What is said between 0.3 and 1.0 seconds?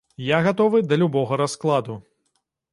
гатовы да